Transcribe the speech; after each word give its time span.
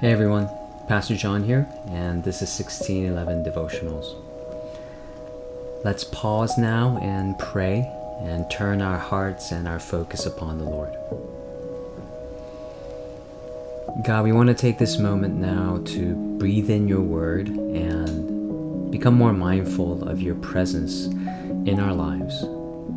Hey 0.00 0.12
everyone, 0.12 0.48
Pastor 0.88 1.14
John 1.14 1.44
here, 1.44 1.68
and 1.88 2.24
this 2.24 2.36
is 2.36 2.58
1611 2.58 3.44
Devotionals. 3.44 4.16
Let's 5.84 6.04
pause 6.04 6.56
now 6.56 6.98
and 7.02 7.38
pray 7.38 7.86
and 8.22 8.50
turn 8.50 8.80
our 8.80 8.96
hearts 8.96 9.52
and 9.52 9.68
our 9.68 9.78
focus 9.78 10.24
upon 10.24 10.56
the 10.56 10.64
Lord. 10.64 10.94
God, 14.02 14.24
we 14.24 14.32
want 14.32 14.48
to 14.48 14.54
take 14.54 14.78
this 14.78 14.96
moment 14.96 15.34
now 15.34 15.82
to 15.88 16.14
breathe 16.38 16.70
in 16.70 16.88
your 16.88 17.02
word 17.02 17.48
and 17.48 18.90
become 18.90 19.12
more 19.12 19.34
mindful 19.34 20.08
of 20.08 20.22
your 20.22 20.36
presence 20.36 21.08
in 21.66 21.78
our 21.78 21.92
lives. 21.92 22.42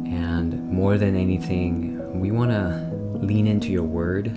And 0.08 0.72
more 0.72 0.98
than 0.98 1.18
anything, 1.18 2.22
we 2.22 2.32
want 2.32 2.52
to 2.52 2.90
lean 3.18 3.46
into 3.46 3.74
your 3.74 3.84
word 3.84 4.30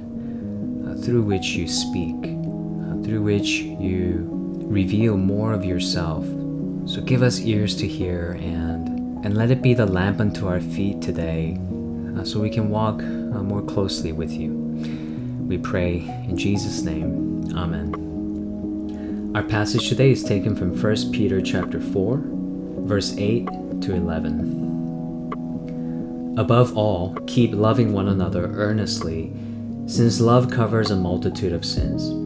uh, 0.84 0.96
through 0.96 1.22
which 1.22 1.50
you 1.50 1.68
speak 1.68 2.36
through 3.06 3.22
which 3.22 3.60
you 3.60 4.26
reveal 4.64 5.16
more 5.16 5.52
of 5.52 5.64
yourself. 5.64 6.24
So 6.86 7.00
give 7.00 7.22
us 7.22 7.38
ears 7.38 7.76
to 7.76 7.86
hear 7.86 8.32
and 8.32 9.24
and 9.24 9.36
let 9.36 9.52
it 9.52 9.62
be 9.62 9.74
the 9.74 9.86
lamp 9.86 10.20
unto 10.20 10.48
our 10.48 10.60
feet 10.60 11.00
today 11.00 11.56
uh, 12.16 12.24
so 12.24 12.40
we 12.40 12.50
can 12.50 12.68
walk 12.68 13.00
uh, 13.00 13.42
more 13.42 13.62
closely 13.62 14.10
with 14.10 14.32
you. 14.32 14.50
We 15.48 15.56
pray 15.58 15.98
in 16.28 16.36
Jesus 16.36 16.82
name. 16.82 17.48
Amen. 17.56 19.32
Our 19.36 19.44
passage 19.44 19.88
today 19.88 20.10
is 20.10 20.24
taken 20.24 20.56
from 20.56 20.76
1 20.76 21.12
Peter 21.12 21.40
chapter 21.40 21.78
4 21.78 22.20
verse 22.86 23.16
8 23.16 23.46
to 23.82 23.94
11. 23.94 24.64
Above 26.38 26.76
all, 26.76 27.14
keep 27.28 27.52
loving 27.54 27.92
one 27.92 28.08
another 28.08 28.46
earnestly, 28.54 29.32
since 29.86 30.20
love 30.20 30.50
covers 30.50 30.90
a 30.90 30.96
multitude 30.96 31.52
of 31.52 31.64
sins. 31.64 32.25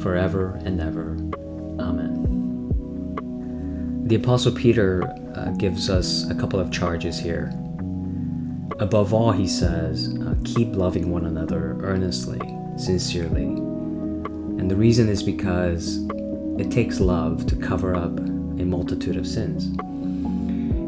forever 0.00 0.58
and 0.64 0.80
ever. 0.80 1.12
Amen. 1.80 2.26
The 4.06 4.16
Apostle 4.16 4.52
Peter 4.52 5.04
uh, 5.36 5.50
gives 5.52 5.88
us 5.88 6.28
a 6.30 6.34
couple 6.34 6.58
of 6.58 6.72
charges 6.72 7.18
here. 7.18 7.52
Above 8.78 9.12
all, 9.14 9.30
he 9.30 9.46
says, 9.46 10.16
uh, 10.26 10.34
keep 10.44 10.74
loving 10.74 11.10
one 11.10 11.26
another 11.26 11.76
earnestly, 11.82 12.40
sincerely. 12.76 13.44
And 13.44 14.70
the 14.70 14.76
reason 14.76 15.08
is 15.08 15.22
because 15.22 16.04
it 16.58 16.70
takes 16.70 16.98
love 16.98 17.46
to 17.46 17.56
cover 17.56 17.94
up 17.94 18.18
a 18.18 18.64
multitude 18.64 19.16
of 19.16 19.26
sins. 19.26 19.66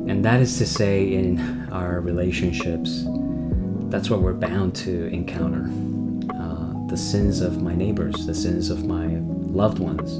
And 0.08 0.24
that 0.24 0.40
is 0.40 0.58
to 0.58 0.66
say, 0.66 1.12
in 1.14 1.68
our 1.70 2.00
relationships, 2.00 3.04
that's 3.90 4.10
what 4.10 4.20
we're 4.20 4.32
bound 4.32 4.74
to 4.76 5.06
encounter 5.06 5.70
the 6.92 6.98
sins 6.98 7.40
of 7.40 7.62
my 7.62 7.74
neighbors, 7.74 8.26
the 8.26 8.34
sins 8.34 8.68
of 8.68 8.84
my 8.84 9.06
loved 9.50 9.78
ones, 9.78 10.18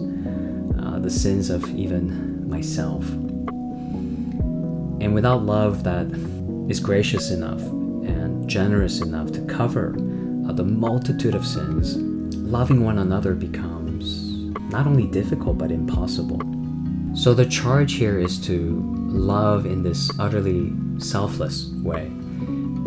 uh, 0.82 0.98
the 1.00 1.10
sins 1.10 1.50
of 1.50 1.68
even 1.76 2.48
myself. 2.48 3.06
And 5.02 5.12
without 5.12 5.42
love 5.42 5.84
that 5.84 6.06
is 6.70 6.80
gracious 6.80 7.30
enough 7.30 7.60
and 7.60 8.48
generous 8.48 9.02
enough 9.02 9.32
to 9.32 9.42
cover 9.42 9.94
uh, 10.48 10.52
the 10.54 10.64
multitude 10.64 11.34
of 11.34 11.46
sins, 11.46 11.98
loving 12.38 12.82
one 12.82 13.00
another 13.00 13.34
becomes 13.34 14.32
not 14.72 14.86
only 14.86 15.06
difficult 15.06 15.58
but 15.58 15.70
impossible. 15.70 16.40
So 17.14 17.34
the 17.34 17.44
charge 17.44 17.96
here 17.96 18.18
is 18.18 18.38
to 18.46 18.80
love 19.10 19.66
in 19.66 19.82
this 19.82 20.10
utterly 20.18 20.72
selfless 20.96 21.66
way. 21.82 22.10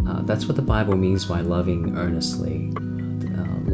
Uh, 0.08 0.24
that's 0.24 0.48
what 0.48 0.56
the 0.56 0.64
Bible 0.64 0.96
means 0.96 1.26
by 1.26 1.42
loving 1.42 1.96
earnestly 1.96 2.72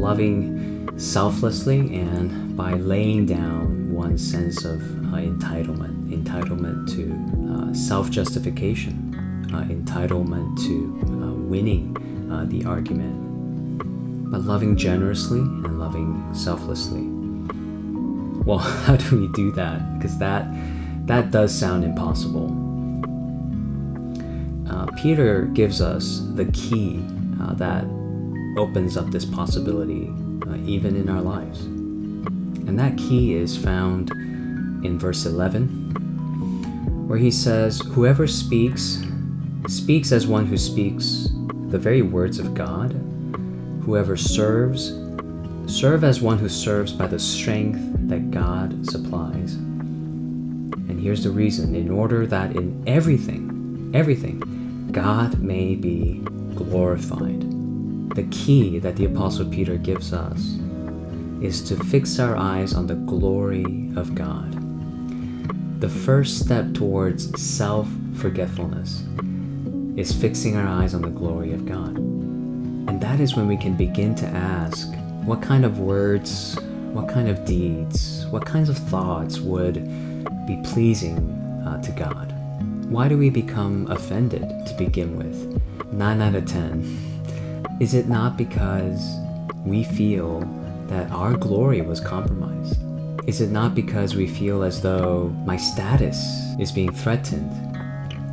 loving 0.02 0.98
selflessly 0.98 1.78
and 1.94 2.56
by 2.56 2.74
laying 2.74 3.24
down 3.24 3.88
one's 3.92 4.28
sense 4.28 4.64
of 4.64 4.80
uh, 4.82 5.16
entitlement, 5.16 6.10
entitlement 6.10 6.92
to 6.92 7.04
uh, 7.52 7.72
self 7.72 8.10
justification, 8.10 9.14
uh, 9.54 9.62
entitlement 9.72 10.58
to 10.66 10.98
uh, 11.06 11.32
winning 11.34 11.96
uh, 12.32 12.44
the 12.46 12.64
argument, 12.64 13.14
but 14.28 14.40
loving 14.40 14.76
generously 14.76 15.38
and 15.38 15.78
loving 15.78 16.28
selflessly. 16.34 17.04
Well, 18.44 18.58
how 18.84 18.96
do 18.96 19.20
we 19.20 19.28
do 19.34 19.52
that? 19.52 19.98
Because 19.98 20.18
that 20.18 20.44
that 21.06 21.30
does 21.30 21.56
sound 21.56 21.84
impossible. 21.84 22.50
Uh, 24.68 24.86
Peter 25.00 25.42
gives 25.54 25.80
us 25.80 26.26
the 26.34 26.46
key 26.46 27.04
that 27.56 27.84
opens 28.56 28.96
up 28.96 29.10
this 29.10 29.24
possibility 29.24 30.12
uh, 30.46 30.56
even 30.64 30.96
in 30.96 31.08
our 31.08 31.20
lives. 31.20 31.64
And 31.64 32.78
that 32.78 32.96
key 32.96 33.34
is 33.34 33.56
found 33.56 34.10
in 34.84 34.98
verse 34.98 35.26
11, 35.26 37.06
where 37.08 37.18
he 37.18 37.30
says, 37.30 37.80
Whoever 37.92 38.26
speaks, 38.26 39.02
speaks 39.68 40.12
as 40.12 40.26
one 40.26 40.46
who 40.46 40.56
speaks 40.56 41.28
the 41.68 41.78
very 41.78 42.02
words 42.02 42.38
of 42.38 42.54
God. 42.54 42.92
Whoever 43.84 44.16
serves, 44.16 44.94
serve 45.66 46.04
as 46.04 46.20
one 46.20 46.38
who 46.38 46.48
serves 46.48 46.92
by 46.92 47.06
the 47.06 47.18
strength 47.18 47.80
that 48.08 48.30
God 48.30 48.86
supplies. 48.86 49.54
And 49.54 51.00
here's 51.00 51.24
the 51.24 51.30
reason 51.30 51.74
in 51.74 51.90
order 51.90 52.26
that 52.26 52.54
in 52.54 52.82
everything, 52.86 53.90
everything, 53.94 54.88
God 54.92 55.40
may 55.40 55.74
be 55.74 56.20
glorified 56.54 57.61
the 58.14 58.24
key 58.24 58.78
that 58.78 58.96
the 58.96 59.06
Apostle 59.06 59.46
Peter 59.46 59.76
gives 59.76 60.12
us 60.12 60.58
is 61.40 61.62
to 61.62 61.82
fix 61.84 62.18
our 62.18 62.36
eyes 62.36 62.74
on 62.74 62.86
the 62.86 62.94
glory 62.94 63.90
of 63.96 64.14
God. 64.14 64.58
The 65.80 65.88
first 65.88 66.38
step 66.38 66.74
towards 66.74 67.40
self 67.40 67.88
forgetfulness 68.14 69.04
is 69.96 70.12
fixing 70.12 70.56
our 70.56 70.66
eyes 70.66 70.94
on 70.94 71.02
the 71.02 71.08
glory 71.08 71.52
of 71.52 71.64
God. 71.64 71.96
And 71.96 73.00
that 73.00 73.18
is 73.18 73.34
when 73.34 73.48
we 73.48 73.56
can 73.56 73.76
begin 73.76 74.14
to 74.16 74.26
ask 74.26 74.92
what 75.24 75.40
kind 75.40 75.64
of 75.64 75.80
words, 75.80 76.56
what 76.92 77.08
kind 77.08 77.28
of 77.28 77.44
deeds, 77.46 78.26
what 78.26 78.44
kinds 78.44 78.68
of 78.68 78.76
thoughts 78.76 79.40
would 79.40 79.84
be 80.46 80.60
pleasing 80.64 81.18
uh, 81.66 81.80
to 81.80 81.92
God? 81.92 82.30
Why 82.90 83.08
do 83.08 83.16
we 83.16 83.30
become 83.30 83.90
offended 83.90 84.42
to 84.66 84.74
begin 84.76 85.16
with? 85.16 85.58
9 85.92 86.20
out 86.20 86.34
of 86.34 86.46
10 86.46 87.11
is 87.80 87.94
it 87.94 88.08
not 88.08 88.36
because 88.36 89.16
we 89.64 89.84
feel 89.84 90.40
that 90.88 91.10
our 91.10 91.36
glory 91.36 91.80
was 91.80 92.00
compromised? 92.00 92.78
Is 93.26 93.40
it 93.40 93.50
not 93.50 93.74
because 93.74 94.14
we 94.14 94.26
feel 94.26 94.62
as 94.62 94.82
though 94.82 95.28
my 95.44 95.56
status 95.56 96.18
is 96.58 96.72
being 96.72 96.92
threatened? 96.92 97.50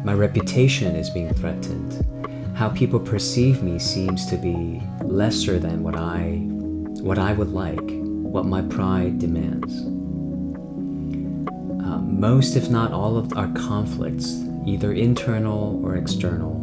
My 0.04 0.14
reputation 0.14 0.96
is 0.96 1.10
being 1.10 1.34
threatened? 1.34 2.06
How 2.56 2.70
people 2.70 3.00
perceive 3.00 3.64
me 3.64 3.80
seems 3.80 4.26
to 4.28 4.38
be 4.38 4.82
lesser 5.04 5.60
than 5.60 5.84
what 5.84 5.96
I 5.96 6.46
what 7.02 7.18
I 7.18 7.34
would 7.34 7.54
like, 7.54 7.80
what 7.80 8.46
my 8.46 8.62
pride 8.64 9.20
demands. 9.20 9.74
Uh, 11.86 12.00
most, 12.00 12.56
if 12.56 12.70
not 12.70 12.92
all, 12.92 13.16
of 13.18 13.38
our 13.38 13.48
conflicts, 13.54 14.44
either 14.66 14.92
internal 14.92 15.80
or 15.86 15.96
external, 15.96 16.60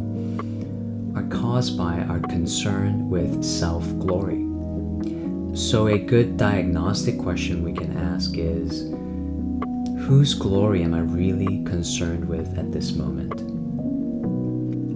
are 1.17 1.27
caused 1.29 1.75
by 1.75 1.99
our 2.01 2.19
concern 2.19 3.09
with 3.09 3.43
self 3.43 3.83
glory. 3.97 4.45
So, 5.57 5.87
a 5.87 5.97
good 5.97 6.37
diagnostic 6.37 7.17
question 7.17 7.63
we 7.63 7.73
can 7.73 7.97
ask 7.97 8.37
is 8.37 8.91
Whose 10.05 10.35
glory 10.35 10.83
am 10.83 10.93
I 10.93 10.99
really 10.99 11.63
concerned 11.63 12.25
with 12.29 12.55
at 12.59 12.71
this 12.71 12.91
moment? 12.91 13.33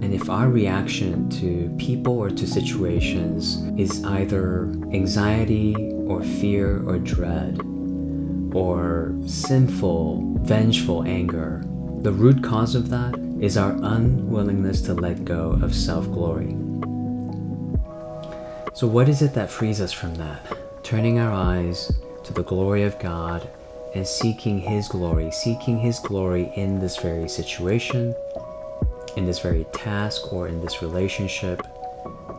And 0.04 0.14
if 0.14 0.30
our 0.30 0.48
reaction 0.48 1.28
to 1.40 1.74
people 1.76 2.16
or 2.16 2.30
to 2.30 2.46
situations 2.46 3.56
is 3.76 4.04
either 4.04 4.66
anxiety 4.92 5.74
or 6.06 6.22
fear 6.22 6.88
or 6.88 6.98
dread, 6.98 7.60
or 8.54 9.12
sinful, 9.26 10.38
vengeful 10.42 11.02
anger, 11.02 11.64
the 12.02 12.10
root 12.10 12.42
cause 12.42 12.74
of 12.74 12.88
that 12.90 13.14
is 13.40 13.56
our 13.56 13.70
unwillingness 13.70 14.82
to 14.82 14.92
let 14.92 15.24
go 15.24 15.56
of 15.62 15.72
self 15.72 16.10
glory. 16.10 16.50
So, 18.74 18.88
what 18.88 19.08
is 19.08 19.22
it 19.22 19.34
that 19.34 19.50
frees 19.50 19.80
us 19.80 19.92
from 19.92 20.16
that? 20.16 20.58
Turning 20.82 21.20
our 21.20 21.30
eyes 21.30 21.92
to 22.24 22.32
the 22.32 22.42
glory 22.42 22.82
of 22.82 22.98
God 22.98 23.48
and 23.94 24.04
seeking 24.04 24.58
His 24.58 24.88
glory, 24.88 25.30
seeking 25.30 25.78
His 25.78 26.00
glory 26.00 26.50
in 26.56 26.80
this 26.80 26.96
very 26.96 27.28
situation, 27.28 28.12
in 29.16 29.24
this 29.24 29.38
very 29.38 29.64
task, 29.72 30.32
or 30.32 30.48
in 30.48 30.60
this 30.60 30.82
relationship, 30.82 31.64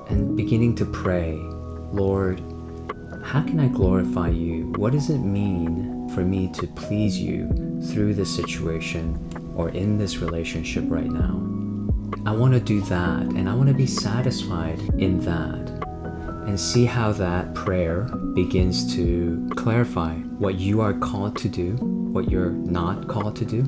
and 0.09 0.35
beginning 0.35 0.75
to 0.75 0.85
pray, 0.85 1.37
Lord, 1.93 2.41
how 3.23 3.41
can 3.43 3.61
I 3.61 3.69
glorify 3.69 4.27
you? 4.27 4.73
What 4.75 4.91
does 4.91 5.09
it 5.09 5.19
mean 5.19 6.09
for 6.09 6.25
me 6.25 6.51
to 6.51 6.67
please 6.67 7.17
you 7.17 7.47
through 7.81 8.15
this 8.15 8.35
situation 8.35 9.17
or 9.55 9.69
in 9.69 9.97
this 9.97 10.17
relationship 10.17 10.83
right 10.87 11.09
now? 11.09 11.41
I 12.25 12.31
want 12.31 12.53
to 12.53 12.59
do 12.59 12.81
that 12.81 13.21
and 13.21 13.49
I 13.49 13.53
want 13.53 13.67
to 13.69 13.75
be 13.75 13.87
satisfied 13.87 14.79
in 14.97 15.19
that 15.21 15.83
and 16.47 16.59
see 16.59 16.85
how 16.85 17.11
that 17.13 17.53
prayer 17.53 18.03
begins 18.33 18.95
to 18.95 19.49
clarify 19.55 20.15
what 20.15 20.55
you 20.55 20.81
are 20.81 20.93
called 20.93 21.37
to 21.37 21.49
do, 21.49 21.71
what 22.13 22.29
you're 22.29 22.51
not 22.51 23.07
called 23.07 23.35
to 23.37 23.45
do, 23.45 23.61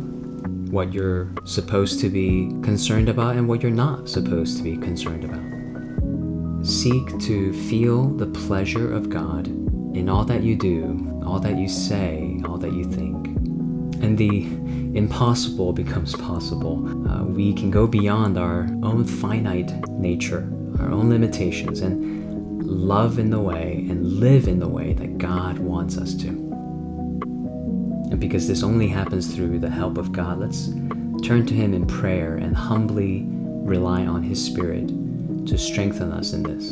what 0.72 0.94
you're 0.94 1.32
supposed 1.46 2.00
to 2.02 2.10
be 2.10 2.50
concerned 2.62 3.10
about, 3.10 3.36
and 3.36 3.48
what 3.48 3.62
you're 3.62 3.72
not 3.72 4.10
supposed 4.10 4.58
to 4.58 4.64
be 4.64 4.78
concerned 4.78 5.24
about. 5.24 6.66
Seek 6.66 7.18
to 7.20 7.54
feel 7.70 8.10
the 8.10 8.28
pleasure 8.28 8.94
of 8.94 9.10
God 9.10 9.48
in 9.96 10.10
all 10.10 10.26
that 10.26 10.44
you 10.44 10.56
do, 10.56 11.22
all 11.26 11.40
that 11.40 11.58
you 11.58 11.70
say, 11.70 12.42
all 12.46 12.58
that 12.58 12.74
you 12.74 12.84
think. 12.84 13.28
And 14.04 14.18
the 14.18 14.48
impossible 14.96 15.74
becomes 15.74 16.16
possible. 16.16 17.08
Uh, 17.08 17.26
we 17.26 17.54
can 17.54 17.70
go 17.70 17.86
beyond 17.86 18.38
our 18.38 18.62
own 18.82 19.04
finite 19.04 19.72
nature, 19.90 20.50
our 20.80 20.90
own 20.90 21.10
limitations, 21.10 21.82
and 21.82 22.64
love 22.66 23.20
in 23.20 23.30
the 23.30 23.40
way 23.40 23.86
and 23.90 24.20
live 24.20 24.48
in 24.48 24.60
the 24.60 24.68
way 24.68 24.94
that 24.94 25.18
God 25.18 25.60
wants 25.60 25.98
us 25.98 26.16
to. 26.16 26.30
And 28.10 28.20
because 28.20 28.48
this 28.48 28.64
only 28.64 28.88
happens 28.88 29.36
through 29.36 29.60
the 29.60 29.70
help 29.70 29.98
of 29.98 30.14
God, 30.14 30.40
let's 30.40 30.70
turn 31.24 31.46
to 31.46 31.54
Him 31.54 31.74
in 31.74 31.86
prayer 31.86 32.38
and 32.38 32.56
humbly 32.56 33.26
rely 33.28 34.06
on 34.06 34.24
His 34.24 34.44
Spirit 34.44 34.88
to 35.48 35.58
strengthen 35.58 36.14
us 36.14 36.32
in 36.32 36.44
this. 36.44 36.72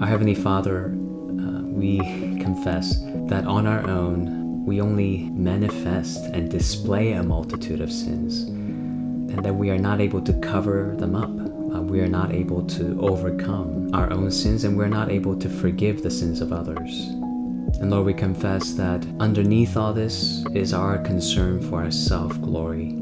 Our 0.00 0.08
Heavenly 0.08 0.34
Father, 0.34 0.86
uh, 0.86 1.62
we 1.64 1.98
confess 2.40 2.98
that 3.28 3.44
on 3.44 3.66
our 3.66 3.86
own 3.88 4.45
we 4.66 4.80
only 4.80 5.30
manifest 5.30 6.24
and 6.34 6.50
display 6.50 7.12
a 7.12 7.22
multitude 7.22 7.80
of 7.80 7.90
sins, 7.90 8.42
and 8.42 9.42
that 9.44 9.54
we 9.54 9.70
are 9.70 9.78
not 9.78 10.00
able 10.00 10.20
to 10.20 10.32
cover 10.40 10.94
them 10.96 11.14
up 11.14 11.30
uh, 11.76 11.82
we 11.82 12.00
are 12.00 12.08
not 12.08 12.32
able 12.32 12.64
to 12.64 12.98
overcome 13.00 13.90
our 13.92 14.10
own 14.12 14.30
sins 14.30 14.64
and 14.64 14.78
we're 14.78 14.88
not 14.88 15.10
able 15.10 15.36
to 15.36 15.48
forgive 15.48 16.02
the 16.02 16.10
sins 16.10 16.40
of 16.40 16.52
others. 16.52 17.08
And 17.80 17.90
Lord, 17.90 18.06
we 18.06 18.14
confess 18.14 18.72
that 18.74 19.04
underneath 19.20 19.76
all 19.76 19.92
this 19.92 20.44
is 20.54 20.72
our 20.72 20.98
concern 20.98 21.60
for 21.68 21.82
our 21.82 21.90
self 21.90 22.40
glory. 22.40 22.96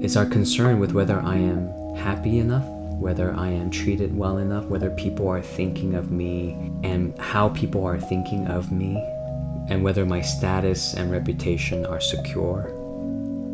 It's 0.00 0.16
our 0.16 0.26
concern 0.26 0.80
with 0.80 0.92
whether 0.92 1.20
I 1.20 1.36
am 1.36 1.68
happy 1.94 2.38
enough, 2.38 2.64
whether 2.98 3.32
I 3.34 3.48
am 3.48 3.70
treated 3.70 4.16
well 4.16 4.38
enough, 4.38 4.64
whether 4.64 4.90
people 4.90 5.28
are 5.28 5.42
thinking 5.42 5.94
of 5.94 6.10
me, 6.10 6.72
and 6.82 7.16
how 7.18 7.50
people 7.50 7.84
are 7.84 8.00
thinking 8.00 8.46
of 8.48 8.72
me, 8.72 8.96
and 9.68 9.82
whether 9.82 10.04
my 10.06 10.20
status 10.20 10.94
and 10.94 11.10
reputation 11.10 11.84
are 11.86 12.00
secure. 12.00 12.72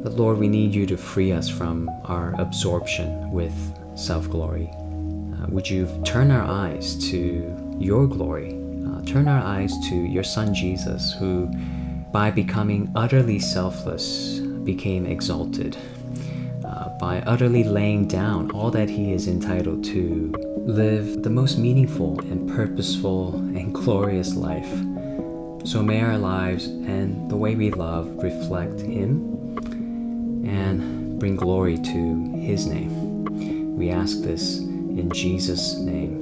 But 0.02 0.14
Lord, 0.14 0.38
we 0.38 0.48
need 0.48 0.74
you 0.74 0.84
to 0.86 0.96
free 0.96 1.32
us 1.32 1.48
from 1.48 1.88
our 2.04 2.34
absorption 2.38 3.30
with 3.30 3.54
self 3.94 4.28
glory. 4.28 4.68
Uh, 4.72 5.46
would 5.48 5.68
you 5.68 5.88
turn 6.04 6.30
our 6.30 6.44
eyes 6.44 6.96
to 7.10 7.76
your 7.78 8.06
glory? 8.06 8.58
Uh, 8.86 9.00
turn 9.04 9.28
our 9.28 9.40
eyes 9.40 9.72
to 9.88 9.94
your 9.94 10.24
Son 10.24 10.52
Jesus, 10.52 11.12
who, 11.14 11.46
by 12.12 12.30
becoming 12.30 12.90
utterly 12.96 13.38
selfless, 13.38 14.40
became 14.64 15.06
exalted. 15.06 15.76
Uh, 16.64 16.88
by 16.98 17.20
utterly 17.22 17.62
laying 17.62 18.06
down 18.08 18.50
all 18.50 18.70
that 18.70 18.88
he 18.88 19.12
is 19.12 19.28
entitled 19.28 19.84
to, 19.84 20.34
live 20.66 21.22
the 21.22 21.30
most 21.30 21.58
meaningful 21.58 22.18
and 22.20 22.48
purposeful 22.48 23.34
and 23.34 23.74
glorious 23.74 24.34
life. 24.34 24.91
So 25.64 25.82
may 25.82 26.02
our 26.02 26.18
lives 26.18 26.66
and 26.66 27.30
the 27.30 27.36
way 27.36 27.54
we 27.54 27.70
love 27.70 28.22
reflect 28.22 28.80
him 28.80 29.56
and 30.46 31.18
bring 31.18 31.36
glory 31.36 31.78
to 31.78 32.32
his 32.36 32.66
name. 32.66 33.76
We 33.76 33.90
ask 33.90 34.22
this 34.22 34.58
in 34.58 35.10
Jesus' 35.12 35.74
name. 35.76 36.21